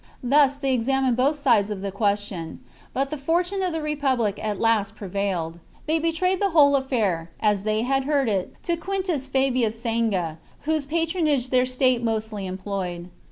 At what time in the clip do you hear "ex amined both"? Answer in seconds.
0.73-1.37